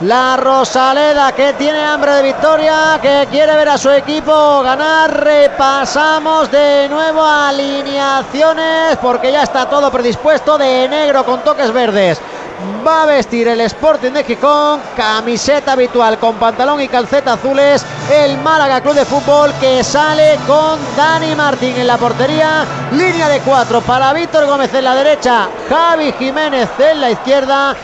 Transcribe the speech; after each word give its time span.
La 0.00 0.36
Rosaleda 0.36 1.30
que 1.32 1.52
tiene 1.52 1.80
hambre 1.84 2.14
de 2.14 2.22
victoria, 2.24 2.98
que 3.00 3.28
quiere 3.30 3.54
ver 3.54 3.68
a 3.68 3.78
su 3.78 3.90
equipo 3.90 4.60
ganar. 4.62 5.22
Repasamos 5.22 6.50
de 6.50 6.88
nuevo 6.88 7.24
alineaciones 7.24 8.98
porque 9.00 9.30
ya 9.30 9.44
está 9.44 9.70
todo 9.70 9.92
predispuesto 9.92 10.58
de 10.58 10.88
negro 10.88 11.24
con 11.24 11.44
toques 11.44 11.72
verdes. 11.72 12.20
Va 12.84 13.04
a 13.04 13.06
vestir 13.06 13.46
el 13.46 13.60
Sporting 13.60 14.10
de 14.10 14.24
Gijón, 14.24 14.80
camiseta 14.96 15.72
habitual 15.72 16.18
con 16.18 16.34
pantalón 16.36 16.80
y 16.80 16.88
calceta 16.88 17.34
azules. 17.34 17.86
El 18.12 18.36
Málaga 18.38 18.80
Club 18.80 18.94
de 18.94 19.04
Fútbol 19.04 19.52
que 19.60 19.84
sale 19.84 20.38
con 20.44 20.78
Dani 20.96 21.36
Martín 21.36 21.76
en 21.76 21.86
la 21.86 21.98
portería. 21.98 22.64
Línea 22.90 23.28
de 23.28 23.40
cuatro 23.40 23.80
para 23.80 24.12
Víctor 24.12 24.46
Gómez 24.46 24.74
en 24.74 24.84
la 24.84 24.96
derecha, 24.96 25.48
Javi 25.68 26.12
Jiménez 26.18 26.68
en 26.80 27.00
la 27.00 27.10
izquierda. 27.10 27.76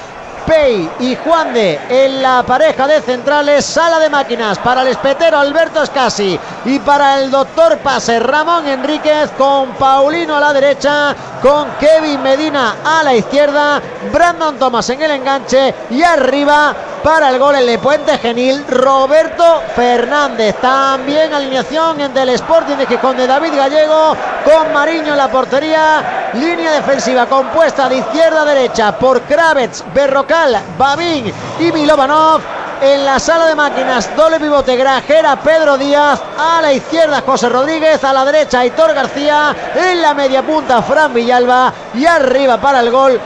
Pei 0.50 0.90
y 0.98 1.14
Juan 1.14 1.54
de 1.54 1.78
en 1.88 2.20
la 2.20 2.42
pareja 2.42 2.88
de 2.88 3.00
centrales, 3.02 3.64
sala 3.64 4.00
de 4.00 4.10
máquinas 4.10 4.58
para 4.58 4.82
el 4.82 4.88
espetero 4.88 5.38
Alberto 5.38 5.80
Escasi 5.80 6.36
y 6.64 6.80
para 6.80 7.20
el 7.20 7.30
doctor 7.30 7.78
Pase 7.78 8.18
Ramón 8.18 8.66
Enríquez 8.66 9.30
con 9.38 9.70
Paulino 9.74 10.34
a 10.34 10.40
la 10.40 10.52
derecha, 10.52 11.14
con 11.40 11.68
Kevin 11.78 12.20
Medina 12.20 12.78
a 12.84 13.04
la 13.04 13.14
izquierda, 13.14 13.80
Brandon 14.12 14.58
Thomas 14.58 14.90
en 14.90 15.00
el 15.02 15.12
enganche 15.12 15.72
y 15.88 16.02
arriba 16.02 16.74
para 17.02 17.30
el 17.30 17.38
gol 17.38 17.54
el 17.54 17.66
de 17.66 17.78
Puente 17.78 18.18
Genil, 18.18 18.64
Roberto 18.68 19.62
Fernández. 19.74 20.56
También 20.60 21.32
alineación 21.32 22.00
en 22.00 22.14
del 22.14 22.30
Sporting 22.30 22.76
de 22.76 22.86
Gijón 22.86 23.16
de 23.16 23.26
David 23.26 23.54
Gallego 23.54 24.16
con 24.44 24.72
Mariño 24.72 25.12
en 25.12 25.18
la 25.18 25.28
portería, 25.28 26.30
línea 26.34 26.72
defensiva 26.72 27.26
compuesta 27.26 27.88
de 27.88 27.98
izquierda 27.98 28.42
a 28.42 28.44
derecha 28.44 28.98
por 28.98 29.22
Kravets, 29.22 29.84
Berrocal, 29.94 30.58
Babín 30.78 31.32
y 31.58 31.72
Milovanov. 31.72 32.40
En 32.82 33.04
la 33.04 33.18
sala 33.18 33.46
de 33.46 33.54
máquinas, 33.54 34.14
doble 34.16 34.40
pivote 34.40 34.74
Grajera, 34.74 35.36
Pedro 35.36 35.76
Díaz. 35.76 36.20
A 36.38 36.62
la 36.62 36.72
izquierda, 36.72 37.22
José 37.26 37.50
Rodríguez. 37.50 38.02
A 38.02 38.12
la 38.14 38.24
derecha, 38.24 38.60
Aitor 38.60 38.94
García. 38.94 39.54
En 39.74 40.00
la 40.00 40.14
media 40.14 40.42
punta, 40.42 40.80
Fran 40.80 41.12
Villalba. 41.12 41.74
Y 41.92 42.06
arriba 42.06 42.58
para 42.58 42.80
el 42.80 42.90
gol, 42.90 43.20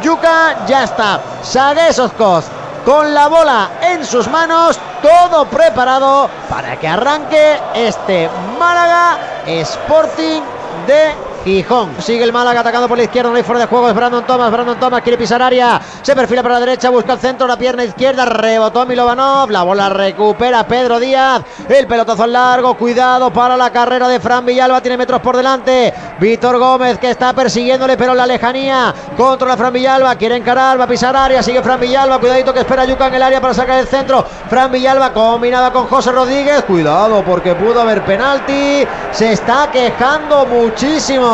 Yuca. 0.00 0.64
Ya 0.68 0.84
está. 0.84 1.20
Sagues 1.42 1.98
Oscoz 1.98 2.59
con 2.84 3.12
la 3.14 3.28
bola 3.28 3.70
en 3.82 4.04
sus 4.04 4.28
manos. 4.28 4.78
Todo 5.02 5.46
preparado 5.46 6.28
para 6.48 6.78
que 6.78 6.88
arranque 6.88 7.58
este 7.74 8.28
Málaga 8.58 9.18
Sporting 9.46 10.42
de 10.86 11.29
Gijón. 11.44 11.90
Sigue 12.00 12.24
el 12.24 12.32
Málaga 12.32 12.60
atacando 12.60 12.88
por 12.88 12.98
la 12.98 13.04
izquierda, 13.04 13.30
no 13.30 13.36
hay 13.36 13.42
fuera 13.42 13.60
de 13.60 13.66
juego, 13.66 13.88
es 13.88 13.94
Brandon 13.94 14.24
Thomas, 14.26 14.50
Brandon 14.50 14.78
Thomas 14.78 15.02
quiere 15.02 15.16
pisar 15.16 15.42
área, 15.42 15.80
se 16.02 16.14
perfila 16.14 16.42
para 16.42 16.54
la 16.54 16.60
derecha, 16.60 16.90
busca 16.90 17.14
el 17.14 17.18
centro, 17.18 17.46
la 17.46 17.56
pierna 17.56 17.84
izquierda, 17.84 18.24
rebotó 18.26 18.84
Milovanov, 18.84 19.50
la 19.50 19.62
bola 19.62 19.88
recupera 19.88 20.66
Pedro 20.66 21.00
Díaz, 21.00 21.42
el 21.68 21.86
pelotazo 21.86 22.26
largo, 22.26 22.74
cuidado 22.74 23.32
para 23.32 23.56
la 23.56 23.70
carrera 23.70 24.08
de 24.08 24.20
Fran 24.20 24.44
Villalba, 24.44 24.80
tiene 24.80 24.98
metros 24.98 25.20
por 25.20 25.36
delante, 25.36 25.94
Víctor 26.18 26.58
Gómez 26.58 26.98
que 26.98 27.10
está 27.10 27.32
persiguiéndole 27.32 27.96
pero 27.96 28.12
en 28.12 28.18
la 28.18 28.26
lejanía, 28.26 28.94
controla 29.16 29.56
Fran 29.56 29.72
Villalba, 29.72 30.16
quiere 30.16 30.36
encarar, 30.36 30.78
va 30.78 30.84
a 30.84 30.88
pisar 30.88 31.16
área, 31.16 31.42
sigue 31.42 31.62
Fran 31.62 31.80
Villalba, 31.80 32.18
cuidadito 32.18 32.52
que 32.52 32.60
espera 32.60 32.84
Yuca 32.84 33.06
en 33.06 33.14
el 33.14 33.22
área 33.22 33.40
para 33.40 33.54
sacar 33.54 33.78
el 33.78 33.86
centro, 33.86 34.24
Fran 34.48 34.70
Villalba 34.70 35.12
combinada 35.12 35.72
con 35.72 35.86
José 35.86 36.12
Rodríguez, 36.12 36.64
cuidado 36.64 37.22
porque 37.24 37.54
pudo 37.54 37.80
haber 37.80 38.04
penalti, 38.04 38.86
se 39.12 39.32
está 39.32 39.70
quejando 39.70 40.44
muchísimo. 40.46 41.29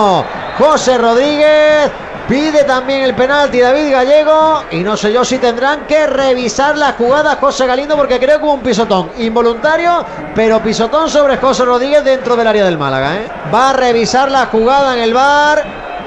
José 0.59 0.99
Rodríguez 0.99 1.91
pide 2.29 2.65
también 2.65 3.03
el 3.03 3.15
penalti 3.15 3.61
David 3.61 3.91
Gallego 3.91 4.65
y 4.71 4.81
no 4.81 4.95
sé 4.95 5.11
yo 5.11 5.25
si 5.25 5.39
tendrán 5.39 5.87
que 5.87 6.07
revisar 6.07 6.77
la 6.77 6.93
jugada 6.93 7.37
José 7.41 7.67
Galindo 7.67 7.97
porque 7.97 8.19
creo 8.19 8.39
que 8.39 8.45
hubo 8.45 8.53
un 8.55 8.61
pisotón 8.61 9.11
involuntario, 9.19 10.05
pero 10.35 10.61
pisotón 10.61 11.09
sobre 11.09 11.39
José 11.39 11.65
Rodríguez 11.65 12.05
dentro 12.05 12.37
del 12.37 12.47
área 12.47 12.67
del 12.67 12.77
Málaga. 12.77 13.17
¿eh? 13.17 13.29
Va 13.55 13.71
a 13.71 13.73
revisar 13.73 14.31
la 14.31 14.47
jugada 14.47 14.95
en 14.95 15.03
el 15.03 15.15
bar 15.15 15.65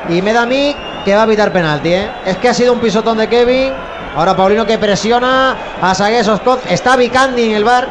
y 0.07 0.22
me 0.22 0.33
da 0.33 0.44
a 0.44 0.45
mí 0.45 0.75
que 1.03 1.16
va 1.16 1.22
a 1.22 1.25
evitar 1.25 1.51
penalti. 1.51 1.94
¿eh? 1.94 2.11
Es 2.28 2.38
que 2.38 2.49
ha 2.49 2.53
sido 2.53 2.73
un 2.73 2.79
pisotón 2.79 3.17
de 3.17 3.28
Kevin. 3.28 3.73
Ahora 4.16 4.35
Paulino 4.35 4.67
que 4.67 4.78
presiona 4.78 5.55
a 5.81 5.95
Sagues. 5.95 6.29
Está 6.69 6.95
Vicandi 6.95 7.44
en 7.44 7.55
el 7.55 7.63
bar. 7.63 7.88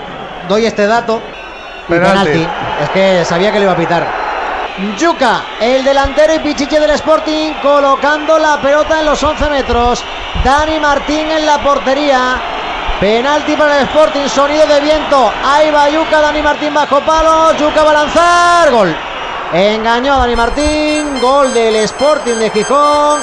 Doy 0.49 0.65
este 0.65 0.87
dato. 0.87 1.21
Penalti. 1.89 2.31
penalti. 2.31 2.49
Es 2.85 2.91
que 2.91 3.25
sabía 3.25 3.51
que 3.51 3.59
le 3.59 3.65
iba 3.65 3.73
a 3.73 3.77
pitar. 3.77 4.28
Yuca, 4.97 5.43
el 5.61 5.83
delantero 5.83 6.35
y 6.35 6.39
pichiche 6.39 6.79
del 6.79 6.91
Sporting, 6.91 7.55
colocando 7.61 8.39
la 8.39 8.61
pelota 8.61 9.01
en 9.01 9.07
los 9.07 9.21
11 9.21 9.51
metros. 9.51 10.05
Dani 10.45 10.79
Martín 10.79 11.29
en 11.33 11.45
la 11.45 11.59
portería. 11.59 12.41
Penalti 13.01 13.57
para 13.57 13.81
el 13.81 13.89
Sporting, 13.89 14.29
sonido 14.29 14.67
de 14.69 14.81
viento. 14.81 15.33
Ahí 15.45 15.73
va 15.73 15.91
Yuca, 15.91 16.21
Dani 16.21 16.43
Martín 16.43 16.73
bajo 16.73 17.01
palo. 17.01 17.53
Yuca 17.59 17.83
va 17.83 17.91
a 17.91 17.95
lanzar. 17.95 18.71
Gol. 18.71 18.97
Engañó 19.53 20.15
a 20.15 20.19
Dani 20.19 20.37
Martín. 20.37 21.21
Gol 21.21 21.53
del 21.53 21.75
Sporting 21.77 22.37
de 22.37 22.51
Gijón. 22.51 23.21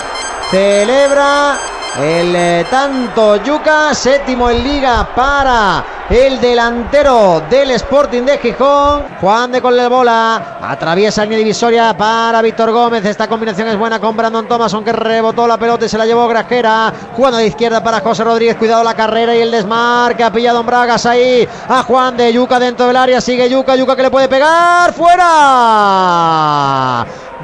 Celebra 0.52 1.58
el 2.02 2.36
eh, 2.36 2.66
tanto 2.70 3.38
Yuca. 3.38 3.94
Séptimo 3.94 4.50
en 4.50 4.62
liga 4.62 5.08
para 5.16 5.95
el 6.10 6.40
delantero 6.40 7.42
del 7.50 7.72
Sporting 7.72 8.22
de 8.24 8.38
Gijón. 8.38 9.04
Juan 9.20 9.52
de 9.52 9.62
con 9.62 9.76
la 9.76 9.90
bola. 9.90 10.60
Atraviesa 10.62 11.24
línea 11.24 11.40
divisoria 11.40 11.98
para 11.98 12.42
Víctor 12.42 12.72
Gómez. 12.72 13.04
Esta 13.06 13.28
combinación 13.28 13.68
es 13.70 13.78
buena 13.78 14.00
con 14.00 14.16
Brandon 14.16 14.48
Thomas, 14.48 14.74
aunque 14.74 14.92
rebotó 14.92 15.48
la 15.48 15.58
pelota 15.58 15.86
y 15.86 15.90
se 15.90 15.98
la 15.98 16.06
llevó 16.06 16.28
Grajera. 16.28 16.94
Jugando 17.16 17.38
de 17.38 17.48
izquierda 17.48 17.84
para 17.84 18.02
José 18.02 18.24
Rodríguez. 18.24 18.56
Cuidado 18.56 18.84
la 18.84 18.94
carrera 18.94 19.36
y 19.36 19.42
el 19.42 19.50
desmarque. 19.52 20.24
Ha 20.24 20.32
pillado 20.32 20.60
en 20.60 20.66
Bragas 20.66 21.06
ahí 21.06 21.48
a 21.68 21.84
Juan 21.84 22.18
de 22.18 22.32
Yuca 22.32 22.60
dentro 22.60 22.86
del 22.88 22.98
área. 22.98 23.20
Sigue 23.20 23.50
Yuca. 23.50 23.76
Yuca 23.76 23.96
que 23.96 24.04
le 24.04 24.12
puede 24.12 24.28
pegar. 24.28 24.94
¡Fuera! 24.94 25.26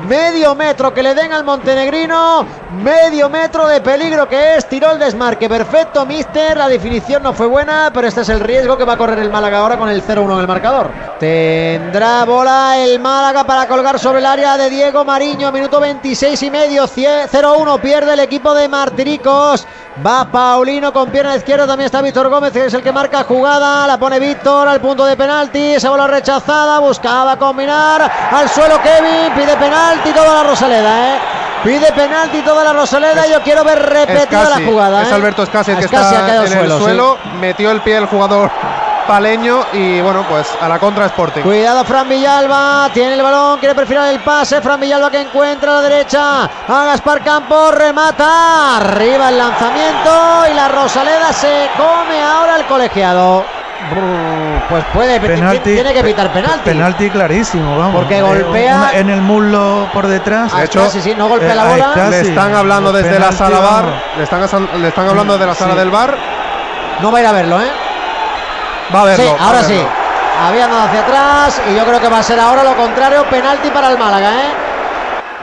Medio 0.07 0.55
metro 0.55 0.93
que 0.93 1.03
le 1.03 1.13
den 1.13 1.31
al 1.33 1.43
montenegrino. 1.43 2.45
Medio 2.83 3.29
metro 3.29 3.67
de 3.67 3.81
peligro 3.81 4.27
que 4.27 4.55
es. 4.55 4.67
Tiró 4.67 4.91
el 4.91 4.99
desmarque. 4.99 5.47
Perfecto, 5.47 6.05
mister. 6.05 6.57
La 6.57 6.67
definición 6.67 7.23
no 7.23 7.33
fue 7.33 7.47
buena, 7.47 7.91
pero 7.93 8.07
este 8.07 8.21
es 8.21 8.29
el 8.29 8.39
riesgo 8.39 8.77
que 8.77 8.83
va 8.83 8.93
a 8.93 8.97
correr 8.97 9.19
el 9.19 9.29
Málaga 9.29 9.59
ahora 9.59 9.77
con 9.77 9.89
el 9.89 10.03
0-1 10.03 10.33
en 10.33 10.39
el 10.39 10.47
marcador. 10.47 11.10
Tendrá 11.21 12.25
bola 12.25 12.79
el 12.79 12.99
Málaga 12.99 13.43
para 13.43 13.67
colgar 13.67 13.99
sobre 13.99 14.17
el 14.17 14.25
área 14.25 14.57
de 14.57 14.71
Diego 14.71 15.05
Mariño. 15.05 15.51
Minuto 15.51 15.79
26 15.79 16.41
y 16.41 16.49
medio. 16.49 16.85
0-1. 16.85 17.79
Pierde 17.79 18.13
el 18.13 18.21
equipo 18.21 18.55
de 18.55 18.67
Martiricos. 18.67 19.67
Va 20.03 20.25
Paulino 20.31 20.91
con 20.91 21.11
pierna 21.11 21.35
izquierda. 21.35 21.67
También 21.67 21.85
está 21.85 22.01
Víctor 22.01 22.27
Gómez, 22.27 22.51
que 22.51 22.65
es 22.65 22.73
el 22.73 22.81
que 22.81 22.91
marca 22.91 23.23
jugada. 23.23 23.85
La 23.85 23.99
pone 23.99 24.19
Víctor 24.19 24.67
al 24.67 24.81
punto 24.81 25.05
de 25.05 25.15
penalti. 25.15 25.75
Esa 25.75 25.91
bola 25.91 26.07
rechazada. 26.07 26.79
Buscaba 26.79 27.37
combinar. 27.37 28.01
Al 28.31 28.49
suelo 28.49 28.81
Kevin. 28.81 29.31
Pide 29.35 29.55
penalti 29.57 30.09
toda 30.13 30.41
la 30.41 30.49
Rosaleda, 30.49 31.07
¿eh? 31.07 31.19
Pide 31.63 31.91
penalti 31.91 32.41
toda 32.41 32.63
la 32.63 32.73
Rosaleda. 32.73 33.27
Yo 33.27 33.43
quiero 33.43 33.63
ver 33.63 33.77
repetida 33.77 34.23
Escasi, 34.23 34.63
la 34.63 34.71
jugada. 34.71 35.03
Es 35.03 35.09
¿eh? 35.09 35.13
Alberto 35.13 35.43
Escasi 35.43 35.75
que 35.75 35.85
Escasi 35.85 36.15
está 36.15 36.35
en 36.37 36.41
el 36.41 36.47
suelo, 36.51 36.77
sí. 36.79 36.83
suelo. 36.83 37.17
Metió 37.39 37.69
el 37.69 37.81
pie 37.81 37.97
el 37.97 38.07
jugador 38.07 38.49
paleño 39.07 39.59
y 39.73 39.99
bueno, 40.01 40.23
pues 40.29 40.47
a 40.59 40.67
la 40.67 40.79
contra 40.79 41.05
Sporting. 41.07 41.41
Cuidado 41.41 41.83
Fran 41.85 42.07
Villalba, 42.09 42.89
tiene 42.93 43.13
el 43.15 43.21
balón, 43.21 43.59
quiere 43.59 43.75
perfilar 43.75 44.09
el 44.13 44.19
pase, 44.19 44.61
Fran 44.61 44.79
Villalba 44.79 45.09
que 45.11 45.21
encuentra 45.21 45.71
a 45.71 45.75
la 45.75 45.81
derecha 45.81 46.43
a 46.45 46.85
Gaspar 46.85 47.23
Campos, 47.23 47.73
remata, 47.73 48.77
arriba 48.77 49.29
el 49.29 49.37
lanzamiento 49.37 50.43
y 50.51 50.53
la 50.53 50.67
Rosaleda 50.69 51.33
se 51.33 51.69
come 51.77 52.21
ahora 52.21 52.57
el 52.57 52.65
colegiado. 52.65 53.43
Pues 54.69 54.83
puede, 54.93 55.19
Penalti, 55.19 55.73
tiene 55.73 55.91
que 55.93 56.03
pitar 56.03 56.31
penalti. 56.31 56.59
Penalti 56.63 57.09
clarísimo, 57.09 57.77
vamos. 57.77 57.95
Porque 57.95 58.19
Eh, 58.19 58.21
golpea- 58.23 58.75
una- 58.77 58.91
en 58.93 59.09
el 59.09 59.21
muslo 59.21 59.89
por 59.91 60.07
detrás. 60.07 60.51
Ah, 60.53 60.59
De 60.59 60.65
hecho, 60.65 60.87
sí, 60.89 61.01
sí, 61.01 61.13
no 61.17 61.27
golpea 61.27 61.51
eh, 61.51 61.55
la 61.55 61.63
bola. 61.65 61.85
está. 61.89 62.09
Le 62.09 62.19
están 62.21 62.55
hablando 62.55 62.91
desde 62.93 63.19
la 63.19 63.31
sala 63.31 63.59
bar. 63.59 63.85
Le 64.17 64.23
están, 64.23 64.69
le 64.81 64.87
están 64.87 65.09
hablando 65.09 65.37
de 65.37 65.45
la 65.47 65.55
sala 65.55 65.73
Sí. 65.73 65.79
del 65.79 65.89
bar. 65.89 66.15
No 67.01 67.11
va 67.11 67.17
a 67.17 67.21
ir 67.21 67.27
a 67.27 67.31
verlo, 67.31 67.59
¿eh? 67.59 67.71
Va 68.93 69.01
a 69.01 69.05
verlo. 69.05 69.23
sí, 69.23 69.35
ahora 69.39 69.63
sí. 69.63 69.85
Había 70.47 70.65
andado 70.65 70.83
hacia 70.83 71.01
atrás 71.01 71.61
y 71.69 71.75
yo 71.75 71.85
creo 71.85 71.99
que 71.99 72.09
va 72.09 72.19
a 72.19 72.23
ser 72.23 72.39
ahora 72.39 72.63
lo 72.63 72.75
contrario, 72.75 73.23
penalti 73.29 73.69
para 73.69 73.91
el 73.91 73.97
Málaga, 73.97 74.29
¿eh? 74.29 74.53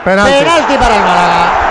Penalti. 0.03 0.33
Penalti 0.33 0.77
para 0.77 0.95
el 0.95 1.01
Málaga. 1.01 1.69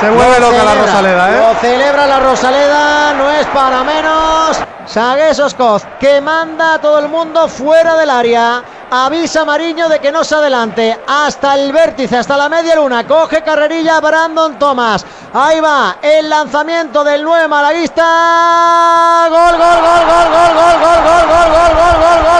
Se 0.00 0.10
vuelve 0.10 0.40
Lo 0.40 0.50
loca 0.50 0.64
la 0.64 0.74
Rosaleda, 0.74 1.30
¿eh? 1.30 1.38
Lo 1.38 1.60
celebra 1.60 2.06
la 2.06 2.18
Rosaleda, 2.20 3.12
no 3.14 3.30
es 3.30 3.46
para 3.46 3.84
menos. 3.84 4.58
Sagues 4.86 5.38
Oscoz, 5.38 5.84
que 6.00 6.20
manda 6.20 6.74
a 6.74 6.78
todo 6.80 6.98
el 6.98 7.08
mundo 7.08 7.46
fuera 7.46 7.96
del 7.96 8.10
área. 8.10 8.64
Avisa 8.90 9.42
a 9.42 9.44
Mariño 9.44 9.88
de 9.88 10.00
que 10.00 10.10
no 10.10 10.24
se 10.24 10.34
adelante. 10.34 10.98
Hasta 11.06 11.54
el 11.54 11.72
vértice, 11.72 12.16
hasta 12.16 12.36
la 12.36 12.48
media 12.48 12.74
luna. 12.74 13.06
Coge 13.06 13.42
carrerilla 13.42 14.00
Brandon 14.00 14.58
Thomas. 14.58 15.06
Ahí 15.34 15.60
va 15.60 15.96
el 16.02 16.28
lanzamiento 16.28 17.02
del 17.02 17.22
9 17.24 17.48
malaguista. 17.48 19.28
Gol, 19.30 19.56
gol, 19.56 19.80
gol, 19.80 20.04
gol, 20.04 20.28
gol, 20.28 20.52
gol, 20.52 20.76
gol, 20.82 21.00
gol, 21.02 21.24
gol, 21.26 21.48
gol, 21.52 21.96
gol, 22.02 22.22
gol, 22.22 22.31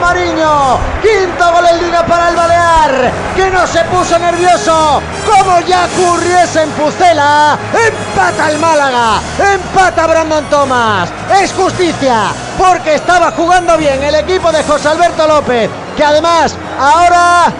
Mariño. 0.00 0.78
Quinto 1.02 1.52
gol 1.52 1.66
en 1.66 1.82
liga 1.82 2.04
para 2.06 2.30
el 2.30 2.36
Balear, 2.36 3.12
que 3.36 3.50
no 3.50 3.66
se 3.66 3.84
puso 3.84 4.18
nervioso, 4.18 5.02
como 5.26 5.60
ya 5.60 5.86
ocurriese 5.86 6.62
en 6.62 6.70
Pucela. 6.70 7.58
Empata 7.72 8.50
el 8.50 8.58
Málaga, 8.58 9.20
empata 9.38 10.06
Brandon 10.06 10.44
Thomas. 10.46 11.10
Es 11.40 11.52
justicia, 11.52 12.32
porque 12.58 12.94
estaba 12.94 13.30
jugando 13.32 13.76
bien 13.76 14.02
el 14.02 14.14
equipo 14.14 14.50
de 14.52 14.62
José 14.64 14.88
Alberto 14.88 15.26
López, 15.26 15.70
que 15.96 16.04
además 16.04 16.54
ahora 16.78 17.52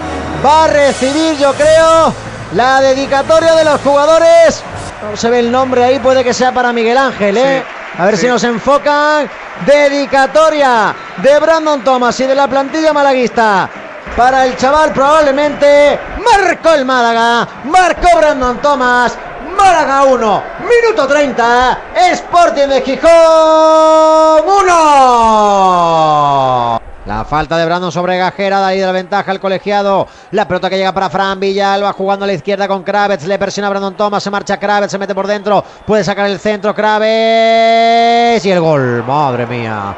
va 0.45 0.65
a 0.65 0.69
recibir, 0.69 1.37
yo 1.39 1.53
creo, 1.55 2.13
la 2.55 2.81
dedicatoria 2.81 3.55
de 3.55 3.65
los 3.65 3.81
jugadores. 3.81 4.63
No 5.03 5.17
se 5.17 5.31
ve 5.31 5.41
el 5.41 5.51
nombre 5.51 5.85
ahí, 5.85 5.99
puede 5.99 6.25
que 6.25 6.35
sea 6.35 6.53
para 6.53 6.73
Miguel 6.73 6.99
Ángel, 6.99 7.37
¿eh? 7.37 7.65
A 7.99 8.07
ver 8.07 8.17
sí. 8.17 8.23
si 8.23 8.29
nos 8.29 8.45
enfocan. 8.45 9.29
Dedicatoria 9.67 10.95
de 11.19 11.39
Brandon 11.39 11.85
Thomas 11.85 12.19
y 12.21 12.27
de 12.27 12.35
la 12.35 12.49
plantilla 12.49 12.93
malaguista. 12.93 13.69
Para 14.17 14.47
el 14.47 14.57
chaval 14.57 14.93
probablemente 14.93 15.99
marcó 16.25 16.73
el 16.73 16.85
Málaga. 16.85 17.47
Marcó 17.65 18.17
Brandon 18.17 18.59
Thomas. 18.61 19.17
Málaga 19.57 20.05
1, 20.05 20.43
minuto 20.61 21.07
30. 21.07 21.79
Sporting 22.13 22.69
de 22.69 22.81
Gijón 22.81 23.11
1. 24.47 26.81
La 27.07 27.19
falta 27.31 27.57
de 27.57 27.65
Brandon 27.65 27.93
sobre 27.93 28.19
Gajera, 28.19 28.59
da 28.59 28.67
ahí 28.67 28.81
de 28.81 28.87
la 28.87 28.91
ventaja 28.91 29.31
al 29.31 29.39
colegiado. 29.39 30.09
La 30.33 30.49
pelota 30.49 30.69
que 30.69 30.77
llega 30.77 30.93
para 30.93 31.09
Fran 31.09 31.39
Villalba, 31.39 31.93
jugando 31.93 32.25
a 32.25 32.27
la 32.27 32.33
izquierda 32.33 32.67
con 32.67 32.83
Kravets. 32.83 33.25
Le 33.25 33.39
presiona 33.39 33.69
a 33.69 33.71
Brandon 33.71 33.95
Thomas, 33.95 34.21
se 34.21 34.31
marcha 34.31 34.59
Kravets, 34.59 34.91
se 34.91 34.99
mete 34.99 35.15
por 35.15 35.29
dentro. 35.29 35.65
Puede 35.87 36.03
sacar 36.03 36.27
el 36.27 36.41
centro 36.41 36.75
Kravets. 36.75 38.45
Y 38.45 38.51
el 38.51 38.61
gol, 38.61 39.05
madre 39.07 39.47
mía. 39.47 39.97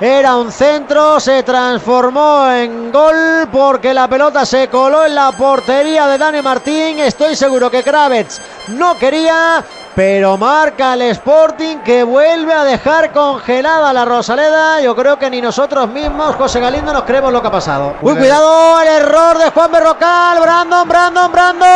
Era 0.00 0.34
un 0.34 0.50
centro, 0.50 1.20
se 1.20 1.44
transformó 1.44 2.50
en 2.50 2.90
gol 2.90 3.48
porque 3.52 3.94
la 3.94 4.08
pelota 4.08 4.44
se 4.44 4.66
coló 4.66 5.06
en 5.06 5.14
la 5.14 5.30
portería 5.30 6.08
de 6.08 6.18
Dani 6.18 6.42
Martín. 6.42 6.98
Estoy 6.98 7.36
seguro 7.36 7.70
que 7.70 7.84
Kravets 7.84 8.42
no 8.70 8.98
quería, 8.98 9.64
pero 9.94 10.38
marca 10.38 10.94
el 10.94 11.02
Sporting 11.02 11.78
que 11.78 12.02
vuelve 12.02 12.52
a 12.52 12.64
dejar 12.64 13.12
congelada 13.12 13.92
la 13.92 14.04
Rosaleda. 14.04 14.80
Yo 14.80 14.96
creo 14.96 15.18
que 15.18 15.28
ni 15.28 15.40
nosotros 15.40 15.88
mismos, 15.88 16.34
José 16.36 16.60
Galindo, 16.60 16.92
nos 16.92 17.02
creemos 17.02 17.32
lo 17.32 17.42
que 17.42 17.48
ha 17.48 17.52
pasado. 17.52 17.96
Uy, 18.00 18.16
cuidado, 18.16 18.80
el 18.80 18.88
error 18.88 19.38
de 19.38 19.50
Juan 19.50 19.70
Berrocal. 19.70 20.40
Brandon, 20.40 20.88
Brandon, 20.88 21.30
Brandon. 21.30 21.68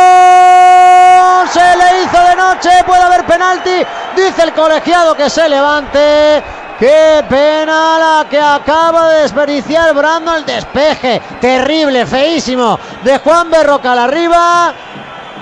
Se 1.51 1.59
le 1.59 2.03
hizo 2.03 2.17
de 2.29 2.35
noche, 2.35 2.69
puede 2.85 3.01
haber 3.01 3.23
penalti. 3.25 3.83
Dice 4.15 4.43
el 4.43 4.53
colegiado 4.53 5.15
que 5.15 5.29
se 5.29 5.47
levante. 5.47 6.43
Qué 6.79 7.25
pena 7.27 7.97
la 7.97 8.25
que 8.29 8.39
acaba 8.39 9.09
de 9.09 9.21
desperdiciar 9.21 9.93
Brandon 9.93 10.37
el 10.37 10.45
despeje. 10.45 11.21
Terrible, 11.39 12.05
feísimo. 12.05 12.79
De 13.03 13.19
Juan 13.19 13.49
Berrocal 13.49 13.99
arriba. 13.99 14.73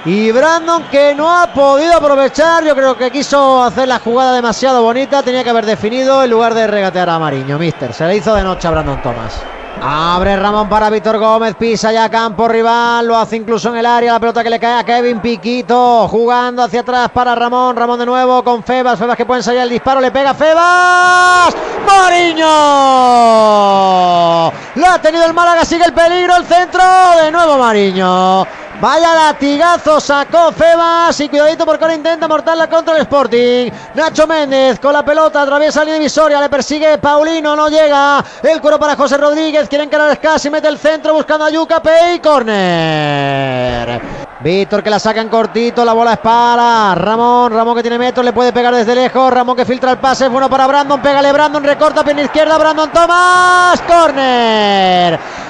Y 0.06 0.32
Brandon 0.32 0.84
que 0.92 1.16
no 1.16 1.30
ha 1.32 1.48
podido 1.48 1.96
aprovechar. 1.98 2.64
Yo 2.64 2.76
creo 2.76 2.96
que 2.96 3.12
quiso 3.12 3.64
hacer 3.64 3.88
la 3.88 4.00
jugada 4.00 4.34
demasiado 4.34 4.84
bonita. 4.84 5.24
Tenía 5.24 5.44
que 5.44 5.50
haber 5.50 5.66
definido 5.66 6.24
en 6.24 6.30
lugar 6.30 6.54
de 6.54 6.68
regatear 6.68 7.10
a 7.10 7.20
Mariño. 7.20 7.58
Mister. 7.58 7.94
Se 7.94 8.06
le 8.06 8.18
hizo 8.18 8.36
de 8.36 8.44
noche 8.44 8.68
a 8.68 8.72
Brandon 8.72 9.02
Thomas. 9.02 9.42
Abre 9.82 10.38
Ramón 10.38 10.70
para 10.70 10.90
Víctor 10.90 11.18
Gómez, 11.18 11.54
pisa 11.56 11.92
ya 11.92 12.10
campo 12.10 12.48
rival, 12.48 13.06
lo 13.06 13.18
hace 13.18 13.36
incluso 13.36 13.70
en 13.70 13.76
el 13.76 13.86
área, 13.86 14.14
la 14.14 14.20
pelota 14.22 14.42
que 14.42 14.50
le 14.50 14.58
cae 14.58 14.80
a 14.80 14.86
Kevin 14.86 15.20
Piquito, 15.20 16.08
jugando 16.08 16.64
hacia 16.64 16.80
atrás 16.80 17.10
para 17.14 17.36
Ramón, 17.36 17.76
Ramón 17.76 18.00
de 18.00 18.06
nuevo 18.06 18.42
con 18.42 18.64
Febas, 18.64 18.98
Febas 18.98 19.18
que 19.18 19.26
puede 19.26 19.42
ensayar 19.42 19.64
el 19.64 19.70
disparo, 19.70 20.00
le 20.00 20.12
pega 20.12 20.34
Febas, 20.34 21.54
Mariño, 21.86 22.46
lo 24.76 24.88
ha 24.88 25.00
tenido 25.02 25.26
el 25.26 25.34
Málaga, 25.34 25.66
sigue 25.66 25.84
el 25.84 25.94
peligro, 25.94 26.38
el 26.38 26.46
centro, 26.46 26.82
de 27.22 27.30
nuevo 27.32 27.58
Mariño, 27.58 28.48
Vaya 28.80 29.14
latigazo 29.14 30.02
sacó 30.02 30.52
Febas 30.52 31.18
y 31.22 31.30
cuidadito 31.30 31.66
porque 31.66 31.86
ahora 31.86 31.96
intenta 31.96 32.28
mortarla 32.28 32.68
contra 32.68 32.96
el 32.96 33.02
Sporting. 33.02 33.72
Nacho 33.94 34.28
Méndez 34.28 34.80
con 34.80 34.92
la 34.92 35.04
pelota 35.04 35.42
atraviesa 35.42 35.86
la 35.86 35.94
divisoria, 35.94 36.42
le 36.42 36.50
persigue 36.50 36.98
Paulino, 36.98 37.56
no 37.56 37.70
llega. 37.70 38.24
El 38.44 38.60
cuero 38.60 38.78
para 38.78 38.96
José 38.96 39.18
Rodríguez, 39.18 39.70
quiere 39.70 39.86
encarar 39.86 40.20
casi, 40.20 40.50
mete 40.50 40.68
el 40.68 40.78
centro 40.78 41.14
buscando 41.14 41.46
a 41.46 41.50
Yuca 41.50 41.82
Pei, 41.82 42.20
corner. 42.20 44.02
Víctor 44.42 44.84
que 44.84 44.90
la 44.90 45.00
saca 45.00 45.22
en 45.22 45.30
cortito, 45.30 45.86
la 45.86 45.94
bola 45.94 46.14
es 46.14 46.20
para 46.20 46.94
Ramón, 46.94 47.54
Ramón 47.54 47.76
que 47.78 47.82
tiene 47.82 47.98
metros, 47.98 48.24
le 48.24 48.34
puede 48.34 48.52
pegar 48.52 48.76
desde 48.76 48.94
lejos, 48.94 49.34
Ramón 49.34 49.56
que 49.56 49.66
filtra 49.66 49.92
el 49.92 49.98
pase, 49.98 50.26
es 50.26 50.32
bueno 50.32 50.50
para 50.50 50.68
Brandon, 50.68 51.02
pégale 51.02 51.32
Brandon, 51.32 51.64
recorta 51.64 52.04
pierna 52.04 52.24
izquierda, 52.24 52.58
Brandon 52.58 52.92
Thomas, 52.92 53.82
corner. 53.88 54.85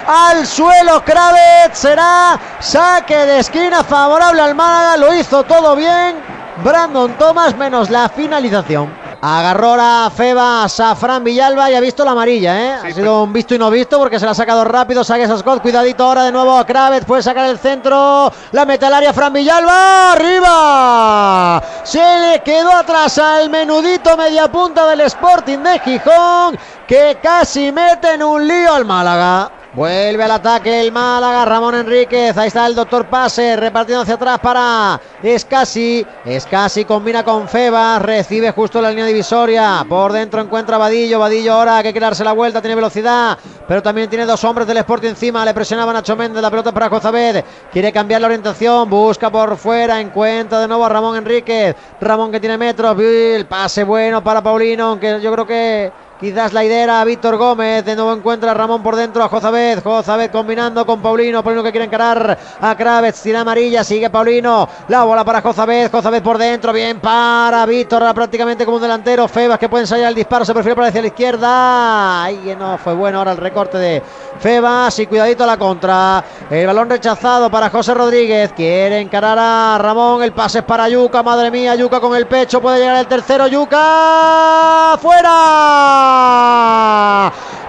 Al 0.07 0.45
suelo 0.45 1.03
Kravets, 1.03 1.79
será 1.79 2.39
saque 2.59 3.15
de 3.15 3.39
esquina 3.39 3.83
favorable 3.83 4.39
al 4.39 4.53
Málaga, 4.53 4.97
lo 4.97 5.13
hizo 5.13 5.43
todo 5.43 5.75
bien. 5.75 6.17
Brandon 6.63 7.13
Thomas 7.17 7.57
menos 7.57 7.89
la 7.89 8.07
finalización. 8.07 9.05
Agarró 9.19 9.75
a 9.79 10.11
Febas 10.15 10.79
a 10.79 10.95
Fran 10.95 11.23
Villalba 11.23 11.71
y 11.71 11.73
ha 11.73 11.79
visto 11.79 12.05
la 12.05 12.11
amarilla, 12.11 12.61
¿eh? 12.61 12.77
Sí, 12.81 12.87
ha 12.87 12.93
sido 12.93 13.23
un 13.23 13.33
visto 13.33 13.55
y 13.55 13.57
no 13.57 13.71
visto 13.71 13.97
porque 13.97 14.19
se 14.19 14.25
la 14.25 14.31
ha 14.31 14.35
sacado 14.35 14.63
rápido. 14.63 15.03
Sagues 15.03 15.31
a 15.31 15.37
Scott, 15.39 15.63
cuidadito 15.63 16.03
ahora 16.03 16.23
de 16.25 16.31
nuevo 16.31 16.55
a 16.55 16.65
Kravets. 16.65 17.07
Puede 17.07 17.23
sacar 17.23 17.47
el 17.47 17.57
centro. 17.57 18.31
La 18.51 18.65
mete 18.65 18.85
al 18.85 18.93
área 18.93 19.11
Fran 19.11 19.33
Villalba. 19.33 20.11
¡Arriba! 20.11 21.63
Se 21.83 22.19
le 22.19 22.43
quedó 22.43 22.71
atrás 22.71 23.17
al 23.17 23.49
menudito 23.49 24.15
media 24.15 24.51
punta 24.51 24.85
del 24.85 25.01
Sporting 25.01 25.57
de 25.57 25.79
Gijón 25.79 26.59
que 26.87 27.17
casi 27.23 27.71
mete 27.71 28.13
en 28.13 28.21
un 28.21 28.47
lío 28.47 28.75
al 28.75 28.85
Málaga. 28.85 29.49
Vuelve 29.75 30.23
al 30.23 30.31
ataque 30.31 30.79
el 30.79 30.93
Málaga, 30.93 31.43
Ramón 31.43 31.75
Enríquez, 31.75 32.37
ahí 32.37 32.47
está 32.47 32.65
el 32.65 32.75
doctor 32.75 33.07
Pase, 33.07 33.57
repartiendo 33.57 34.03
hacia 34.03 34.13
atrás 34.13 34.39
para 34.39 35.01
Escasi, 35.21 36.05
Escasi 36.23 36.85
combina 36.85 37.25
con 37.25 37.49
Febas, 37.49 38.01
recibe 38.01 38.51
justo 38.51 38.81
la 38.81 38.91
línea 38.91 39.05
divisoria, 39.05 39.85
por 39.89 40.13
dentro 40.13 40.39
encuentra 40.39 40.77
a 40.77 40.79
Vadillo, 40.79 41.19
Vadillo 41.19 41.51
ahora 41.51 41.83
que 41.83 41.91
quiere 41.91 42.05
darse 42.05 42.23
la 42.23 42.31
vuelta, 42.31 42.61
tiene 42.61 42.75
velocidad, 42.75 43.37
pero 43.67 43.83
también 43.83 44.09
tiene 44.09 44.25
dos 44.25 44.41
hombres 44.45 44.65
del 44.65 44.77
Sporting 44.77 45.09
encima, 45.09 45.43
le 45.43 45.53
presionaba 45.53 45.91
Nacho 45.91 46.15
Méndez, 46.15 46.41
la 46.41 46.49
pelota 46.49 46.71
para 46.71 46.89
Cozabed, 46.89 47.43
quiere 47.69 47.91
cambiar 47.91 48.21
la 48.21 48.27
orientación, 48.27 48.89
busca 48.89 49.29
por 49.29 49.57
fuera, 49.57 49.99
encuentra 49.99 50.61
de 50.61 50.69
nuevo 50.69 50.85
a 50.85 50.89
Ramón 50.89 51.17
Enríquez, 51.17 51.75
Ramón 51.99 52.31
que 52.31 52.39
tiene 52.39 52.57
metros, 52.57 52.97
el 52.97 53.45
pase 53.45 53.83
bueno 53.83 54.23
para 54.23 54.41
Paulino, 54.41 54.85
aunque 54.85 55.19
yo 55.19 55.33
creo 55.33 55.45
que 55.45 56.04
Quizás 56.25 56.53
la 56.53 56.63
idea 56.63 56.81
era 56.81 57.03
Víctor 57.03 57.37
Gómez. 57.37 57.85
De 57.85 57.95
nuevo 57.95 58.11
encuentra 58.11 58.49
a 58.49 58.55
Ramón 58.55 58.81
por 58.81 58.95
dentro 58.95 59.23
a 59.23 59.29
Jozabed. 59.29 59.83
Jozabed 59.83 60.31
combinando 60.31 60.83
con 60.83 60.99
Paulino. 60.99 61.43
Paulino 61.43 61.61
que 61.61 61.69
quiere 61.69 61.85
encarar 61.85 62.35
a 62.59 62.75
Kravets. 62.75 63.21
Tira 63.21 63.41
amarilla. 63.41 63.83
Sigue 63.83 64.09
Paulino. 64.09 64.67
La 64.87 65.03
bola 65.03 65.23
para 65.23 65.43
Jozabed. 65.43 65.91
Jozabed 65.91 66.23
por 66.23 66.39
dentro. 66.39 66.73
Bien 66.73 66.99
para 66.99 67.63
Víctor. 67.67 68.11
Prácticamente 68.15 68.65
como 68.65 68.77
un 68.77 68.81
delantero. 68.81 69.27
Febas 69.27 69.59
que 69.59 69.69
puede 69.69 69.83
ensayar 69.83 70.09
el 70.09 70.15
disparo. 70.15 70.43
Se 70.43 70.53
prefiere 70.55 70.75
para 70.75 70.87
hacia 70.87 71.01
la 71.01 71.07
izquierda. 71.09 72.23
Ahí 72.23 72.55
no 72.57 72.79
fue 72.79 72.95
bueno 72.95 73.19
ahora 73.19 73.33
el 73.33 73.37
recorte 73.37 73.77
de 73.77 74.01
Febas. 74.39 74.97
Y 74.97 75.05
cuidadito 75.05 75.43
a 75.43 75.47
la 75.47 75.57
contra. 75.57 76.23
El 76.49 76.65
balón 76.65 76.89
rechazado 76.89 77.51
para 77.51 77.69
José 77.69 77.93
Rodríguez. 77.93 78.51
Quiere 78.53 78.99
encarar 78.99 79.37
a 79.39 79.77
Ramón. 79.77 80.23
El 80.23 80.31
pase 80.31 80.57
es 80.57 80.65
para 80.65 80.89
Yuca. 80.89 81.21
Madre 81.21 81.51
mía. 81.51 81.75
Yuca 81.75 81.99
con 81.99 82.15
el 82.15 82.25
pecho. 82.25 82.59
Puede 82.59 82.79
llegar 82.79 82.97
el 82.97 83.05
tercero. 83.05 83.45
Yuca. 83.45 84.97
¡Fuera! 84.99 86.14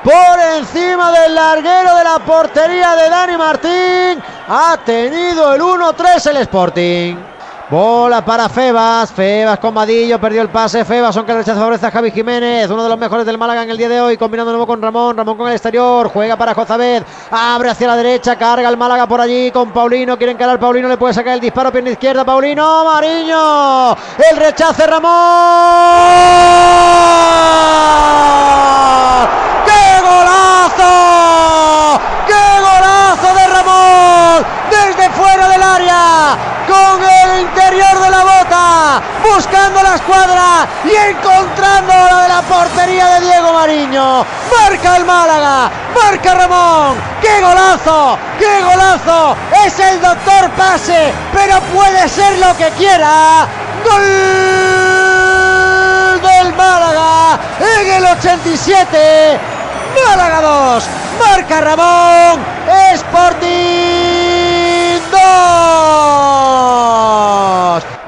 Por 0.07 0.39
encima 0.57 1.11
del 1.11 1.35
larguero 1.35 1.97
de 1.97 2.05
la 2.05 2.21
portería 2.21 2.95
de 2.95 3.11
Dani 3.11 3.37
Martín. 3.37 4.23
Ha 4.49 4.77
tenido 4.85 5.53
el 5.53 5.61
1-3 5.61 6.31
el 6.31 6.37
Sporting. 6.37 7.17
Bola 7.69 8.25
para 8.25 8.49
Febas, 8.49 9.11
Febas 9.11 9.59
con 9.59 9.75
Vadillo, 9.75 10.21
perdió 10.21 10.41
el 10.43 10.49
pase, 10.49 10.85
Febas, 10.85 11.17
aunque 11.17 11.33
el 11.33 11.39
rechazo 11.39 11.59
favorece 11.59 11.87
a 11.87 11.91
Javi 11.91 12.13
Jiménez, 12.13 12.71
uno 12.71 12.85
de 12.85 12.89
los 12.89 12.97
mejores 12.97 13.27
del 13.27 13.37
Málaga 13.37 13.65
en 13.65 13.71
el 13.71 13.77
día 13.77 13.89
de 13.89 14.01
hoy, 14.01 14.17
combinando 14.17 14.53
nuevo 14.53 14.69
con 14.69 14.81
Ramón, 14.81 15.17
Ramón 15.17 15.37
con 15.37 15.49
el 15.49 15.55
exterior, 15.55 16.09
juega 16.11 16.37
para 16.37 16.55
Jozabed, 16.55 17.03
abre 17.33 17.71
hacia 17.71 17.89
la 17.89 17.97
derecha, 17.97 18.37
carga 18.37 18.69
el 18.69 18.77
Málaga 18.77 19.09
por 19.09 19.21
allí 19.21 19.51
con 19.51 19.73
Paulino, 19.73 20.17
quiere 20.17 20.35
encarar 20.35 20.61
Paulino, 20.61 20.87
le 20.87 20.97
puede 20.97 21.15
sacar 21.15 21.35
el 21.35 21.41
disparo, 21.41 21.73
pierna 21.73 21.91
izquierda, 21.91 22.25
Paulino, 22.25 22.85
Mariño, 22.85 23.97
el 24.31 24.37
rechace 24.37 24.87
Ramón, 24.87 25.13
¡qué 29.65 30.01
golazo! 30.03 32.01
¡Qué 32.29 32.61
golazo 32.61 33.35
de 33.35 33.47
Ramón! 33.49 34.47
Desde 34.71 35.11
fuera 35.11 35.49
del 35.49 35.63
con 35.77 37.03
el 37.03 37.41
interior 37.43 38.01
de 38.01 38.11
la 38.11 38.25
bota, 38.25 39.03
buscando 39.23 39.83
la 39.83 39.97
escuadra 39.97 40.67
y 40.85 41.11
encontrando 41.11 41.93
la 41.93 42.23
de 42.23 42.29
la 42.29 42.43
portería 42.43 43.07
de 43.07 43.21
Diego 43.27 43.53
Mariño. 43.53 44.25
Marca 44.59 44.97
el 44.97 45.05
Málaga, 45.05 45.71
marca 45.95 46.35
Ramón. 46.35 46.97
¡Qué 47.21 47.43
golazo! 47.43 48.19
¡Qué 48.39 48.63
golazo! 48.63 49.37
Es 49.67 49.79
el 49.79 50.01
doctor 50.01 50.49
Pase, 50.57 51.13
pero 51.35 51.61
puede 51.75 52.09
ser 52.09 52.39
lo 52.39 52.57
que 52.57 52.71
quiera. 52.71 53.47
¡Gol! 53.85 54.47
del 56.23 56.55
Málaga 56.55 57.39
en 57.61 57.93
el 57.97 58.07
87. 58.07 59.39
Málaga 60.09 60.41
2, 60.41 60.85
Marca 61.21 61.61
Ramón. 61.61 62.57
Sporting 62.95 63.56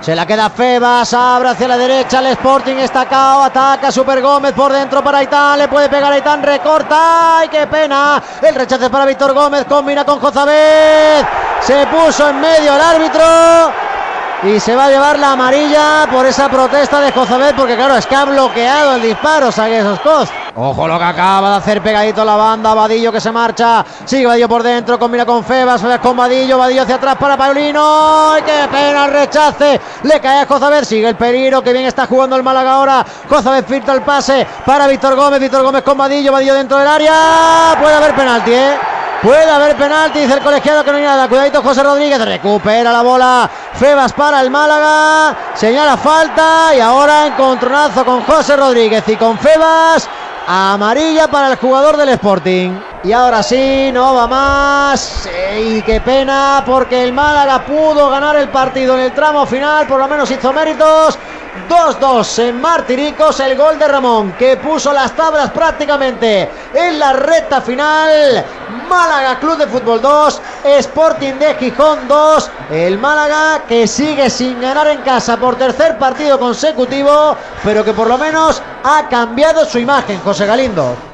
Se 0.09 0.17
la 0.17 0.25
queda 0.25 0.49
Febas, 0.49 1.13
abre 1.13 1.51
hacia 1.51 1.69
la 1.69 1.77
derecha, 1.77 2.21
el 2.21 2.29
Sporting 2.29 2.77
está 2.77 3.05
cao, 3.05 3.43
ataca 3.43 3.93
Super 3.93 4.23
Gómez 4.23 4.55
por 4.55 4.73
dentro 4.73 5.05
para 5.05 5.19
Aitán, 5.19 5.59
le 5.59 5.69
puede 5.69 5.91
pegar 5.91 6.11
Aitán, 6.11 6.43
recorta, 6.43 7.41
¡ay 7.41 7.51
qué 7.51 7.67
pena! 7.67 8.23
El 8.41 8.55
rechace 8.55 8.89
para 8.89 9.05
Víctor 9.05 9.35
Gómez, 9.35 9.67
combina 9.67 10.07
con 10.07 10.19
Jozabed, 10.19 11.27
se 11.61 11.87
puso 11.89 12.27
en 12.31 12.41
medio 12.41 12.75
el 12.75 12.81
árbitro 12.81 13.88
y 14.43 14.61
se 14.61 14.75
va 14.77 14.87
a 14.87 14.91
llevar 14.91 15.19
la 15.19 15.33
amarilla 15.33 16.07
por 16.11 16.25
esa 16.27 16.49
protesta 16.49 17.01
de 17.01 17.13
Jozabed, 17.13 17.55
porque 17.57 17.77
claro, 17.77 17.97
es 17.97 18.07
que 18.07 18.15
ha 18.15 18.25
bloqueado 18.25 18.95
el 18.95 19.03
disparo, 19.03 19.51
Sagues 19.51 19.85
Oscoz. 19.85 20.31
Ojo 20.61 20.89
lo 20.89 20.99
que 20.99 21.05
acaba 21.05 21.51
de 21.51 21.57
hacer 21.59 21.81
pegadito 21.81 22.25
la 22.25 22.35
banda. 22.35 22.75
Vadillo 22.75 23.13
que 23.13 23.21
se 23.21 23.31
marcha. 23.31 23.85
Sigue 24.05 24.27
Vadillo 24.27 24.49
por 24.49 24.65
dentro. 24.65 24.99
Combina 24.99 25.25
con 25.25 25.45
Febas. 25.45 25.81
Febas 25.81 26.01
con 26.01 26.17
Vadillo. 26.17 26.59
Vadillo 26.59 26.83
hacia 26.83 26.97
atrás 26.97 27.15
para 27.15 27.37
Paulino. 27.37 28.33
¡Ay, 28.33 28.43
qué 28.43 28.67
pena 28.69 29.05
el 29.05 29.13
rechace! 29.13 29.81
Le 30.03 30.21
cae 30.21 30.41
a 30.41 30.47
Jozabed. 30.47 30.83
Sigue 30.83 31.11
el 31.11 31.15
peligro. 31.15 31.63
Que 31.63 31.73
bien 31.73 31.87
está 31.87 32.07
jugando 32.07 32.35
el 32.35 32.43
Málaga 32.43 32.73
ahora. 32.73 33.07
Jozabed 33.29 33.67
filtra 33.67 33.95
el 33.95 34.03
pase 34.03 34.45
para 34.67 34.89
Víctor 34.89 35.15
Gómez. 35.15 35.39
Víctor 35.39 35.63
Gómez 35.63 35.85
con 35.85 35.97
Vadillo. 35.97 36.33
Vadillo 36.33 36.55
dentro 36.55 36.77
del 36.77 36.89
área. 36.89 37.77
Puede 37.81 37.95
haber 37.95 38.17
penalti, 38.17 38.53
¿eh? 38.53 38.98
Puede 39.23 39.51
haber 39.51 39.75
penalti, 39.77 40.21
dice 40.21 40.35
el 40.35 40.41
colegiado 40.41 40.85
que 40.85 40.93
no 40.93 40.97
hay 40.97 41.03
nada. 41.03 41.29
Cuidadito 41.29 41.61
José 41.61 41.83
Rodríguez, 41.83 42.25
recupera 42.25 42.93
la 42.93 43.03
bola. 43.03 43.51
Febas 43.75 44.13
para 44.13 44.41
el 44.41 44.51
Málaga, 44.51 45.37
señala 45.55 45.97
falta 45.97 46.75
y 46.77 46.81
ahora 46.81 47.27
encontronazo 47.27 48.05
con 48.05 48.23
José 48.23 48.57
Rodríguez 48.57 49.03
y 49.09 49.17
con 49.17 49.37
Febas. 49.39 50.09
Amarilla 50.47 51.29
para 51.29 51.49
el 51.49 51.57
jugador 51.57 51.97
del 51.97 52.11
Sporting. 52.11 52.79
Y 53.03 53.13
ahora 53.13 53.43
sí, 53.43 53.91
no 53.93 54.15
va 54.15 54.27
más. 54.27 55.29
Y 55.61 55.83
qué 55.83 56.01
pena, 56.01 56.63
porque 56.65 57.03
el 57.03 57.13
Málaga 57.13 57.65
pudo 57.65 58.09
ganar 58.09 58.37
el 58.37 58.49
partido 58.49 58.95
en 58.95 59.01
el 59.01 59.13
tramo 59.13 59.47
final, 59.47 59.87
por 59.87 59.99
lo 59.99 60.09
menos 60.09 60.31
hizo 60.31 60.53
méritos. 60.53 61.19
2-2 61.67 62.39
en 62.41 62.61
Martiricos, 62.61 63.41
el 63.41 63.57
gol 63.57 63.79
de 63.79 63.89
Ramón, 63.89 64.33
que 64.33 64.57
puso 64.57 64.93
las 64.93 65.13
tablas 65.13 65.51
prácticamente 65.51 66.51
en 66.75 66.99
la 66.99 67.13
recta 67.15 67.61
final. 67.61 68.45
Málaga 68.89 69.39
Club 69.39 69.59
de 69.59 69.67
Fútbol 69.67 70.01
2, 70.01 70.43
Sporting 70.65 71.35
de 71.35 71.55
Gijón 71.55 72.07
2. 72.07 72.51
El 72.71 72.99
Málaga 72.99 73.63
que 73.67 73.87
sigue 73.87 74.29
sin 74.31 74.61
ganar 74.61 74.89
en 74.89 75.01
casa 75.03 75.37
por 75.37 75.57
tercer 75.57 75.99
partido 75.99 76.39
consecutivo, 76.39 77.37
pero 77.65 77.85
que 77.85 77.93
por 77.93 78.09
lo 78.09 78.19
menos 78.19 78.63
ha 78.85 79.09
cambiado 79.09 79.65
su 79.65 79.79
imagen, 79.79 80.21
José 80.21 80.47
Galindo. 80.47 81.08